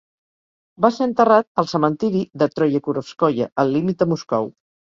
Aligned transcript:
Va 0.85 0.89
ser 0.95 1.07
enterrat 1.09 1.47
al 1.63 1.69
cementiri 1.75 2.23
de 2.43 2.49
Troyekurovskoye 2.55 3.51
al 3.65 3.73
límit 3.77 4.05
de 4.05 4.13
Moscou. 4.17 4.53